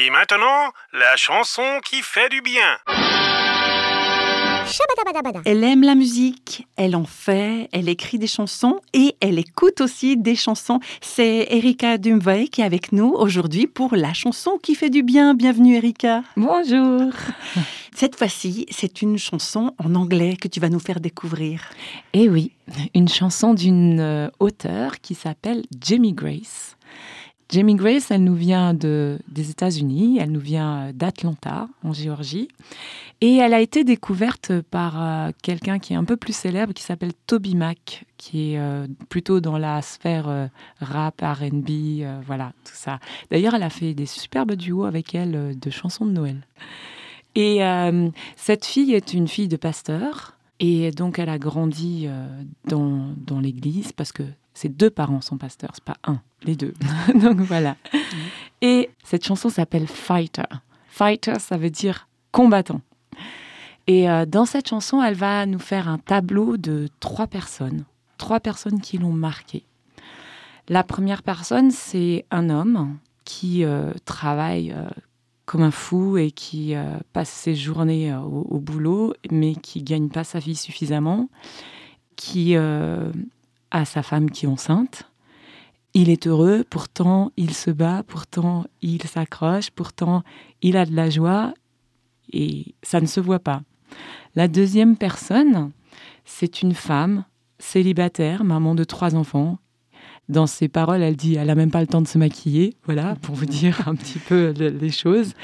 Et 0.00 0.10
maintenant, 0.10 0.70
la 0.92 1.16
chanson 1.16 1.80
qui 1.84 2.02
fait 2.02 2.28
du 2.28 2.40
bien. 2.40 2.78
Elle 5.44 5.64
aime 5.64 5.82
la 5.82 5.96
musique, 5.96 6.68
elle 6.76 6.94
en 6.94 7.04
fait, 7.04 7.68
elle 7.72 7.88
écrit 7.88 8.20
des 8.20 8.28
chansons 8.28 8.80
et 8.92 9.16
elle 9.20 9.40
écoute 9.40 9.80
aussi 9.80 10.16
des 10.16 10.36
chansons. 10.36 10.78
C'est 11.00 11.48
Erika 11.50 11.98
Dumvay 11.98 12.46
qui 12.46 12.60
est 12.60 12.64
avec 12.64 12.92
nous 12.92 13.08
aujourd'hui 13.08 13.66
pour 13.66 13.96
la 13.96 14.12
chanson 14.12 14.58
qui 14.62 14.76
fait 14.76 14.90
du 14.90 15.02
bien. 15.02 15.34
Bienvenue 15.34 15.74
Erika. 15.74 16.22
Bonjour. 16.36 17.10
Cette 17.96 18.14
fois-ci, 18.14 18.66
c'est 18.70 19.02
une 19.02 19.18
chanson 19.18 19.74
en 19.78 19.96
anglais 19.96 20.36
que 20.36 20.46
tu 20.46 20.60
vas 20.60 20.68
nous 20.68 20.78
faire 20.78 21.00
découvrir. 21.00 21.62
Eh 22.12 22.28
oui, 22.28 22.52
une 22.94 23.08
chanson 23.08 23.52
d'une 23.52 23.98
euh, 23.98 24.28
auteure 24.38 25.00
qui 25.00 25.16
s'appelle 25.16 25.64
Jamie 25.82 26.12
Grace. 26.12 26.76
Jamie 27.50 27.76
Grace, 27.76 28.10
elle 28.10 28.24
nous 28.24 28.34
vient 28.34 28.74
de, 28.74 29.18
des 29.28 29.48
États-Unis, 29.50 30.18
elle 30.20 30.32
nous 30.32 30.40
vient 30.40 30.92
d'Atlanta, 30.92 31.68
en 31.82 31.94
Géorgie. 31.94 32.48
Et 33.22 33.36
elle 33.36 33.54
a 33.54 33.60
été 33.60 33.84
découverte 33.84 34.60
par 34.70 35.02
euh, 35.02 35.30
quelqu'un 35.42 35.78
qui 35.78 35.94
est 35.94 35.96
un 35.96 36.04
peu 36.04 36.18
plus 36.18 36.36
célèbre, 36.36 36.74
qui 36.74 36.82
s'appelle 36.82 37.12
Toby 37.26 37.56
Mac, 37.56 38.04
qui 38.18 38.52
est 38.52 38.58
euh, 38.58 38.86
plutôt 39.08 39.40
dans 39.40 39.56
la 39.56 39.80
sphère 39.80 40.28
euh, 40.28 40.46
rap, 40.80 41.22
RB, 41.22 42.04
voilà, 42.26 42.52
tout 42.64 42.74
ça. 42.74 43.00
D'ailleurs, 43.30 43.54
elle 43.54 43.62
a 43.62 43.70
fait 43.70 43.94
des 43.94 44.06
superbes 44.06 44.52
duos 44.52 44.84
avec 44.84 45.14
elle 45.14 45.58
de 45.58 45.70
chansons 45.70 46.04
de 46.04 46.12
Noël. 46.12 46.46
Et 47.34 47.60
cette 48.34 48.64
fille 48.64 48.94
est 48.94 49.14
une 49.14 49.28
fille 49.28 49.46
de 49.46 49.56
pasteur. 49.56 50.37
Et 50.60 50.90
donc, 50.90 51.18
elle 51.18 51.28
a 51.28 51.38
grandi 51.38 52.08
dans, 52.64 53.14
dans 53.16 53.38
l'église 53.38 53.92
parce 53.92 54.10
que 54.10 54.24
ses 54.54 54.68
deux 54.68 54.90
parents 54.90 55.20
sont 55.20 55.38
pasteurs, 55.38 55.70
c'est 55.72 55.84
pas 55.84 55.98
un, 56.02 56.20
les 56.42 56.56
deux. 56.56 56.74
donc 57.14 57.38
voilà. 57.38 57.76
Et 58.60 58.90
cette 59.04 59.24
chanson 59.24 59.48
s'appelle 59.50 59.86
Fighter. 59.86 60.42
Fighter, 60.88 61.38
ça 61.38 61.56
veut 61.56 61.70
dire 61.70 62.08
combattant. 62.32 62.80
Et 63.86 64.10
euh, 64.10 64.26
dans 64.26 64.44
cette 64.44 64.68
chanson, 64.68 65.02
elle 65.02 65.14
va 65.14 65.46
nous 65.46 65.58
faire 65.58 65.88
un 65.88 65.98
tableau 65.98 66.56
de 66.56 66.88
trois 67.00 67.26
personnes, 67.26 67.84
trois 68.18 68.40
personnes 68.40 68.80
qui 68.80 68.98
l'ont 68.98 69.12
marqué. 69.12 69.64
La 70.68 70.82
première 70.82 71.22
personne, 71.22 71.70
c'est 71.70 72.26
un 72.30 72.50
homme 72.50 72.98
qui 73.24 73.64
euh, 73.64 73.92
travaille 74.04 74.72
euh, 74.72 74.88
comme 75.48 75.62
un 75.62 75.70
fou 75.70 76.18
et 76.18 76.30
qui 76.30 76.74
passe 77.14 77.30
ses 77.30 77.54
journées 77.54 78.14
au, 78.14 78.60
boulot, 78.60 79.14
mais 79.30 79.54
qui 79.54 79.82
gagne 79.82 80.10
pas 80.10 80.22
sa 80.22 80.40
vie 80.40 80.54
suffisamment, 80.54 81.30
qui 82.16 82.54
a 82.54 83.84
sa 83.86 84.02
femme 84.02 84.30
qui 84.30 84.44
est 84.44 84.48
enceinte. 84.48 85.04
Il 85.94 86.10
est 86.10 86.26
heureux, 86.26 86.66
pourtant 86.68 87.32
il 87.38 87.54
se 87.54 87.70
bat, 87.70 88.02
pourtant 88.06 88.66
il 88.82 89.02
s'accroche, 89.04 89.70
pourtant 89.70 90.22
il 90.60 90.76
a 90.76 90.84
de 90.84 90.94
la 90.94 91.08
joie 91.08 91.54
et 92.30 92.74
ça 92.82 93.00
ne 93.00 93.06
se 93.06 93.18
voit 93.18 93.38
pas. 93.38 93.62
La 94.34 94.48
deuxième 94.48 94.98
personne, 94.98 95.72
c'est 96.26 96.60
une 96.60 96.74
femme 96.74 97.24
célibataire, 97.58 98.44
maman 98.44 98.74
de 98.74 98.84
trois 98.84 99.14
enfants. 99.14 99.58
Dans 100.28 100.46
ses 100.46 100.68
paroles, 100.68 101.02
elle 101.02 101.16
dit 101.16 101.36
elle 101.36 101.46
n'a 101.46 101.54
même 101.54 101.70
pas 101.70 101.80
le 101.80 101.86
temps 101.86 102.02
de 102.02 102.08
se 102.08 102.18
maquiller, 102.18 102.76
voilà, 102.84 103.16
pour 103.22 103.34
vous 103.34 103.46
dire 103.46 103.88
un 103.88 103.94
petit 103.94 104.18
peu 104.18 104.50
les 104.50 104.90
choses. 104.90 105.34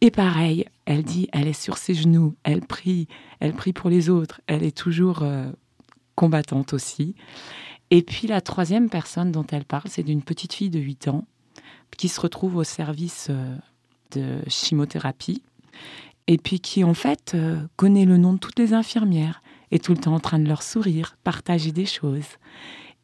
Et 0.00 0.10
pareil, 0.10 0.64
elle 0.86 1.02
dit 1.02 1.28
elle 1.32 1.46
est 1.46 1.60
sur 1.60 1.76
ses 1.76 1.94
genoux, 1.94 2.34
elle 2.42 2.62
prie, 2.62 3.06
elle 3.40 3.52
prie 3.52 3.72
pour 3.72 3.90
les 3.90 4.08
autres, 4.08 4.40
elle 4.46 4.62
est 4.62 4.76
toujours 4.76 5.22
euh, 5.22 5.50
combattante 6.14 6.72
aussi. 6.72 7.14
Et 7.90 8.02
puis 8.02 8.26
la 8.26 8.40
troisième 8.40 8.88
personne 8.88 9.30
dont 9.30 9.46
elle 9.50 9.64
parle, 9.64 9.88
c'est 9.88 10.02
d'une 10.02 10.22
petite 10.22 10.54
fille 10.54 10.70
de 10.70 10.78
8 10.78 11.08
ans 11.08 11.26
qui 11.96 12.08
se 12.08 12.20
retrouve 12.20 12.56
au 12.56 12.64
service 12.64 13.26
euh, 13.30 13.56
de 14.12 14.38
chimiothérapie 14.48 15.42
et 16.26 16.38
puis 16.38 16.60
qui 16.60 16.84
en 16.84 16.94
fait 16.94 17.32
euh, 17.34 17.60
connaît 17.76 18.04
le 18.04 18.16
nom 18.16 18.32
de 18.32 18.38
toutes 18.38 18.58
les 18.58 18.72
infirmières, 18.72 19.42
est 19.70 19.84
tout 19.84 19.92
le 19.92 19.98
temps 19.98 20.14
en 20.14 20.20
train 20.20 20.38
de 20.38 20.48
leur 20.48 20.62
sourire, 20.62 21.16
partager 21.24 21.72
des 21.72 21.86
choses. 21.86 22.38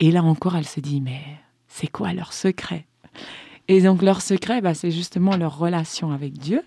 Et 0.00 0.10
là 0.10 0.22
encore, 0.22 0.56
elle 0.56 0.66
se 0.66 0.80
dit, 0.80 1.00
mais 1.00 1.22
c'est 1.68 1.88
quoi 1.88 2.12
leur 2.12 2.32
secret? 2.32 2.86
Et 3.68 3.80
donc 3.80 4.02
leur 4.02 4.22
secret, 4.22 4.60
bah, 4.60 4.74
c'est 4.74 4.90
justement 4.90 5.36
leur 5.36 5.58
relation 5.58 6.12
avec 6.12 6.34
Dieu 6.34 6.62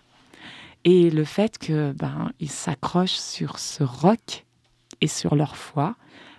et 0.85 1.09
le 1.09 1.23
fait 1.23 1.57
que 1.57 1.91
ben, 1.93 2.31
ils 2.39 2.49
s'accrochent 2.49 3.11
sur 3.17 3.59
ce 3.59 3.83
roc 3.83 4.45
et 5.01 5.07
sur 5.07 5.35
leur 5.35 5.55
foi 5.55 5.95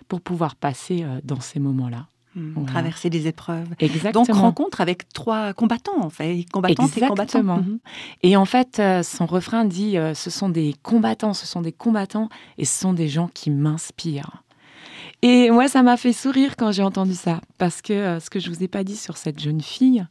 pour 0.07 0.21
pouvoir 0.21 0.55
passer 0.55 1.03
euh, 1.03 1.19
dans 1.23 1.39
ces 1.39 1.59
moments-là. 1.59 2.07
Hmm, 2.33 2.65
traverser 2.65 3.09
des 3.09 3.27
épreuves. 3.27 3.67
Exactement. 3.79 4.23
Donc 4.23 4.35
rencontre 4.35 4.79
avec 4.79 5.09
trois 5.09 5.51
combattants 5.51 6.01
en 6.01 6.09
fait, 6.09 6.45
combattantes 6.49 6.97
et 6.97 7.01
combattants. 7.01 7.43
Mhm. 7.43 7.79
Et 8.23 8.37
en 8.37 8.45
fait, 8.45 8.79
euh, 8.79 9.03
son 9.03 9.25
refrain 9.25 9.65
dit 9.65 9.97
euh, 9.97 10.13
ce 10.13 10.29
sont 10.29 10.47
des 10.47 10.73
combattants, 10.81 11.33
ce 11.33 11.45
sont 11.45 11.61
des 11.61 11.73
combattants 11.73 12.29
et 12.57 12.63
ce 12.63 12.79
sont 12.79 12.93
des 12.93 13.09
gens 13.09 13.29
qui 13.33 13.49
m'inspirent. 13.49 14.43
Et 15.21 15.51
moi, 15.51 15.67
ça 15.67 15.83
m'a 15.83 15.97
fait 15.97 16.13
sourire 16.13 16.55
quand 16.57 16.71
j'ai 16.71 16.81
entendu 16.81 17.13
ça, 17.13 17.41
parce 17.57 17.81
que 17.81 17.93
euh, 17.93 18.19
ce 18.19 18.29
que 18.29 18.39
je 18.39 18.49
vous 18.49 18.63
ai 18.63 18.67
pas 18.67 18.83
dit 18.83 18.95
sur 18.95 19.17
cette 19.17 19.39
jeune 19.39 19.61
fille, 19.61 20.05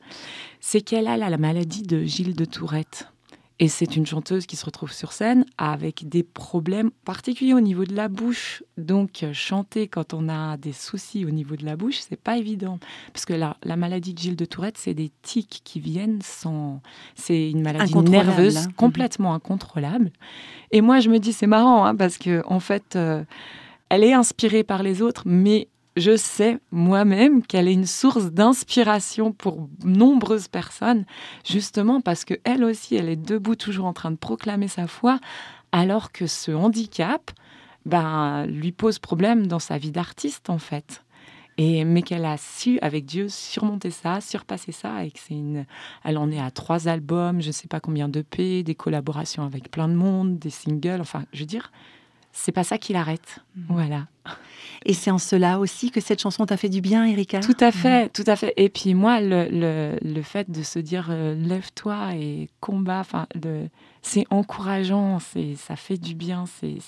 c'est 0.60 0.82
qu'elle 0.82 1.08
a 1.08 1.16
la 1.16 1.36
maladie 1.36 1.82
de 1.82 2.04
Gilles 2.04 2.36
de 2.36 2.44
Tourette. 2.44 3.08
Et 3.62 3.68
c'est 3.68 3.94
une 3.94 4.06
chanteuse 4.06 4.46
qui 4.46 4.56
se 4.56 4.64
retrouve 4.64 4.90
sur 4.90 5.12
scène 5.12 5.44
avec 5.58 6.08
des 6.08 6.22
problèmes 6.22 6.90
particuliers 7.04 7.52
au 7.52 7.60
niveau 7.60 7.84
de 7.84 7.94
la 7.94 8.08
bouche. 8.08 8.62
Donc, 8.78 9.22
euh, 9.22 9.34
chanter 9.34 9.86
quand 9.86 10.14
on 10.14 10.30
a 10.30 10.56
des 10.56 10.72
soucis 10.72 11.26
au 11.26 11.30
niveau 11.30 11.56
de 11.56 11.66
la 11.66 11.76
bouche, 11.76 11.98
c'est 12.08 12.16
pas 12.16 12.38
évident. 12.38 12.78
Parce 13.12 13.26
que 13.26 13.34
la, 13.34 13.58
la 13.62 13.76
maladie 13.76 14.14
de 14.14 14.18
Gilles 14.18 14.36
de 14.36 14.46
Tourette, 14.46 14.78
c'est 14.78 14.94
des 14.94 15.10
tics 15.20 15.60
qui 15.62 15.78
viennent 15.78 16.22
sans. 16.22 16.80
C'est 17.16 17.50
une 17.50 17.60
maladie 17.60 17.94
nerveuse 17.94 18.56
hein. 18.56 18.68
complètement 18.78 19.34
incontrôlable. 19.34 20.10
Et 20.70 20.80
moi, 20.80 21.00
je 21.00 21.10
me 21.10 21.18
dis, 21.18 21.34
c'est 21.34 21.46
marrant, 21.46 21.84
hein, 21.84 21.94
parce 21.94 22.16
que, 22.16 22.42
en 22.46 22.60
fait, 22.60 22.96
euh, 22.96 23.24
elle 23.90 24.04
est 24.04 24.14
inspirée 24.14 24.64
par 24.64 24.82
les 24.82 25.02
autres, 25.02 25.22
mais 25.26 25.68
je 25.96 26.16
sais 26.16 26.58
moi-même 26.70 27.42
qu'elle 27.42 27.68
est 27.68 27.74
une 27.74 27.86
source 27.86 28.30
d'inspiration 28.30 29.32
pour 29.32 29.68
nombreuses 29.84 30.48
personnes, 30.48 31.04
justement 31.44 32.00
parce 32.00 32.24
que 32.24 32.34
elle 32.44 32.64
aussi, 32.64 32.94
elle 32.94 33.08
est 33.08 33.16
debout 33.16 33.56
toujours 33.56 33.86
en 33.86 33.92
train 33.92 34.12
de 34.12 34.16
proclamer 34.16 34.68
sa 34.68 34.86
foi, 34.86 35.18
alors 35.72 36.12
que 36.12 36.26
ce 36.26 36.52
handicap 36.52 37.30
ben, 37.84 38.46
lui 38.46 38.72
pose 38.72 38.98
problème 38.98 39.46
dans 39.46 39.58
sa 39.58 39.76
vie 39.76 39.90
d'artiste 39.90 40.48
en 40.48 40.58
fait. 40.58 41.04
Et, 41.58 41.84
mais 41.84 42.00
qu'elle 42.00 42.24
a 42.24 42.38
su, 42.38 42.78
avec 42.80 43.04
Dieu, 43.04 43.28
surmonter 43.28 43.90
ça, 43.90 44.22
surpasser 44.22 44.72
ça, 44.72 45.04
et 45.04 45.10
que 45.10 45.18
c'est 45.18 45.34
une... 45.34 45.66
Elle 46.04 46.16
en 46.16 46.30
est 46.30 46.40
à 46.40 46.50
trois 46.50 46.88
albums, 46.88 47.42
je 47.42 47.48
ne 47.48 47.52
sais 47.52 47.68
pas 47.68 47.80
combien 47.80 48.08
de 48.08 48.20
d'EP, 48.20 48.62
des 48.62 48.74
collaborations 48.74 49.42
avec 49.42 49.70
plein 49.70 49.88
de 49.88 49.92
monde, 49.92 50.38
des 50.38 50.48
singles, 50.48 51.02
enfin, 51.02 51.24
je 51.34 51.40
veux 51.40 51.46
dire, 51.46 51.70
c'est 52.32 52.52
pas 52.52 52.64
ça 52.64 52.78
qui 52.78 52.92
l'arrête. 52.92 53.40
Mhm. 53.56 53.64
Voilà. 53.68 54.06
Et 54.86 54.94
c'est 54.94 55.10
en 55.10 55.18
cela 55.18 55.58
aussi 55.58 55.90
que 55.90 56.00
cette 56.00 56.20
chanson 56.20 56.46
t'a 56.46 56.56
fait 56.56 56.68
du 56.68 56.80
bien, 56.80 57.04
Erika? 57.04 57.40
Tout 57.40 57.56
à 57.60 57.70
fait, 57.70 58.08
tout 58.10 58.24
à 58.26 58.36
fait. 58.36 58.54
Et 58.56 58.70
puis 58.70 58.94
moi, 58.94 59.20
le, 59.20 59.98
le, 60.02 60.22
fait 60.22 60.50
de 60.50 60.62
se 60.62 60.78
dire 60.78 61.08
euh, 61.10 61.34
lève-toi 61.34 62.14
et 62.14 62.48
combat, 62.60 63.00
enfin, 63.00 63.26
c'est 64.00 64.26
encourageant, 64.30 65.18
c'est 65.18 65.54
ça 65.56 65.76
fait 65.76 65.98
du 65.98 66.14
bien. 66.14 66.44
C'est, 66.46 66.78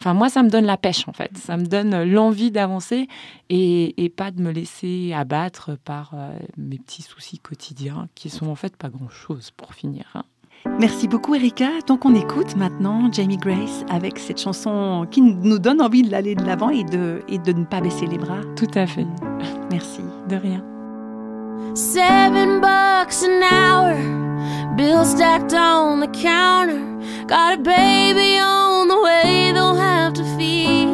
enfin, 0.00 0.14
moi, 0.14 0.28
ça 0.28 0.44
me 0.44 0.50
donne 0.50 0.66
la 0.66 0.76
pêche 0.76 1.08
en 1.08 1.12
fait. 1.12 1.36
Ça 1.36 1.56
me 1.56 1.66
donne 1.66 2.04
l'envie 2.04 2.52
d'avancer 2.52 3.08
et, 3.48 4.04
et, 4.04 4.08
pas 4.08 4.30
de 4.30 4.40
me 4.40 4.52
laisser 4.52 5.12
abattre 5.12 5.76
par 5.84 6.12
euh, 6.14 6.38
mes 6.56 6.78
petits 6.78 7.02
soucis 7.02 7.40
quotidiens 7.40 8.08
qui 8.14 8.30
sont 8.30 8.46
en 8.46 8.54
fait 8.54 8.76
pas 8.76 8.88
grand-chose 8.88 9.50
pour 9.56 9.74
finir. 9.74 10.04
Hein. 10.14 10.24
Merci 10.78 11.08
beaucoup 11.08 11.34
Erika. 11.34 11.68
Donc 11.86 12.04
on 12.04 12.14
écoute 12.14 12.56
maintenant 12.56 13.10
Jamie 13.12 13.36
Grace 13.36 13.84
avec 13.88 14.18
cette 14.18 14.40
chanson 14.40 15.06
qui 15.10 15.22
nous 15.22 15.58
donne 15.58 15.80
envie 15.80 16.02
d'aller 16.02 16.34
de 16.34 16.44
l'avant 16.44 16.70
et 16.70 16.84
de, 16.84 17.22
et 17.28 17.38
de 17.38 17.52
ne 17.52 17.64
pas 17.64 17.80
baisser 17.80 18.06
les 18.06 18.18
bras. 18.18 18.40
Tout 18.56 18.70
à 18.74 18.86
fait. 18.86 19.06
Merci. 19.70 20.00
De 20.28 20.36
rien. 20.36 20.62
Seven 21.74 22.60
bucks 22.60 23.22
an 23.22 23.42
hour, 23.42 23.94
bill 24.76 25.04
stacked 25.04 25.54
on 25.54 26.00
the 26.00 26.08
counter. 26.08 26.80
Got 27.26 27.54
a 27.54 27.58
baby 27.58 28.40
on 28.40 28.88
the 28.88 29.00
way 29.00 29.52
they'll 29.52 29.76
have 29.76 30.14
to 30.14 30.24
feed. 30.36 30.88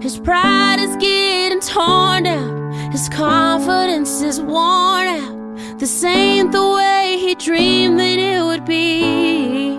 His 0.00 0.18
pride 0.18 0.78
is 0.78 0.96
getting 0.96 1.60
torn 1.60 2.24
down, 2.24 2.72
his 2.92 3.08
confidence 3.08 4.22
is 4.22 4.40
worn 4.40 5.06
out. 5.06 5.78
This 5.78 6.04
ain't 6.04 6.52
the 6.52 6.62
way 6.62 6.91
he 7.22 7.36
dreamed 7.36 8.00
that 8.00 8.18
it 8.18 8.42
would 8.42 8.64
be. 8.64 9.78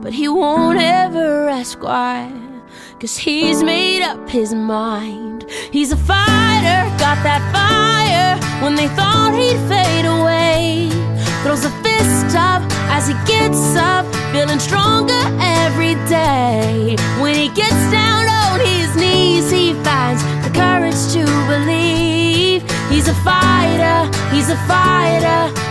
But 0.00 0.14
he 0.14 0.26
won't 0.26 0.78
ever 0.78 1.48
ask 1.48 1.82
why. 1.82 2.32
Cause 2.98 3.18
he's 3.18 3.62
made 3.62 4.02
up 4.02 4.26
his 4.26 4.54
mind. 4.54 5.44
He's 5.70 5.92
a 5.92 5.96
fighter, 5.96 6.80
got 7.04 7.18
that 7.28 7.42
fire. 7.52 8.32
When 8.62 8.74
they 8.74 8.88
thought 8.98 9.32
he'd 9.34 9.60
fade 9.68 10.06
away, 10.06 10.88
throws 11.42 11.64
a 11.66 11.72
fist 11.84 12.34
up 12.36 12.62
as 12.96 13.08
he 13.08 13.14
gets 13.26 13.76
up, 13.76 14.06
feeling 14.32 14.60
stronger 14.60 15.22
every 15.40 15.81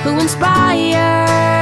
who 0.03 0.19
inspire. 0.19 1.60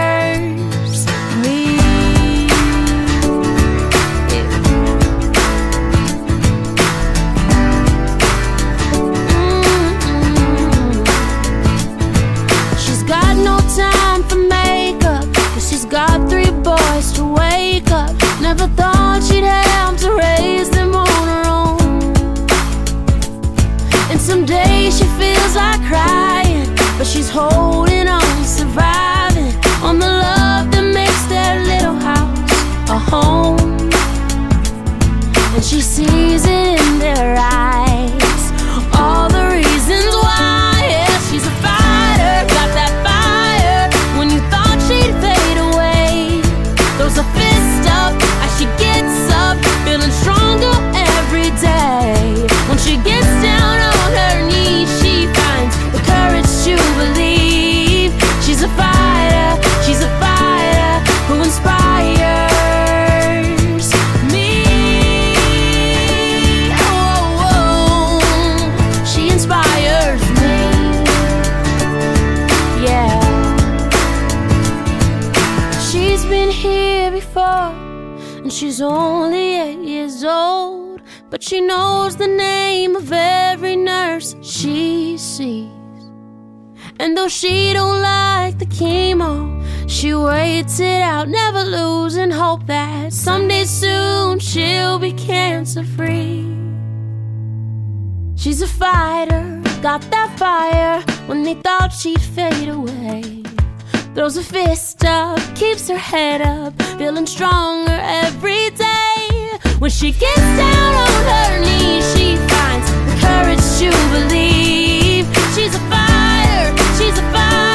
She's 76.20 76.28
been 76.30 76.52
here 76.52 77.12
before, 77.12 77.72
and 78.44 78.52
she's 78.52 78.82
only 78.82 79.56
eight 79.56 79.80
years 79.80 80.26
old. 80.26 81.02
But 81.30 81.42
she 81.42 81.62
knows 81.62 82.18
the 82.18 82.28
name 82.28 82.98
of 82.98 83.10
every 83.14 83.78
nurse 83.78 84.36
she 84.42 85.18
sees. 85.18 85.70
And 87.00 87.16
though 87.16 87.30
she 87.30 87.72
don't 87.72 88.02
like 88.02 88.60
the 88.60 88.66
chemo, 88.66 89.64
she 89.90 90.14
waits 90.14 90.82
it 90.82 91.02
out, 91.02 91.30
never 91.30 91.64
losing 91.64 92.32
hope 92.32 92.66
that 92.66 93.14
someday 93.14 93.64
soon 93.64 94.40
she'll 94.40 95.00
be 95.00 95.14
cancer 95.14 95.86
free. 95.86 96.44
She's 98.36 98.62
a 98.62 98.68
fighter, 98.68 99.62
got 99.82 100.02
that 100.12 100.38
fire 100.38 101.02
when 101.28 101.44
they 101.44 101.54
thought 101.54 101.94
she'd 101.94 102.20
fade 102.20 102.68
away. 102.68 103.39
Throws 104.20 104.36
a 104.36 104.44
fist 104.44 105.06
up, 105.06 105.40
keeps 105.56 105.88
her 105.88 105.98
head 105.98 106.42
up, 106.42 106.74
feeling 106.98 107.26
stronger 107.26 107.98
every 108.02 108.70
day. 108.72 109.58
When 109.80 109.90
she 109.90 110.12
gets 110.12 110.42
down 110.58 110.94
on 110.94 111.24
her 111.32 111.60
knees, 111.62 112.04
she 112.18 112.36
finds 112.36 112.92
the 113.08 113.16
courage 113.22 113.64
to 113.80 113.90
believe. 114.12 115.26
She's 115.56 115.74
a 115.74 115.80
fire, 115.88 116.76
she's 116.98 117.18
a 117.18 117.32
fire. 117.32 117.69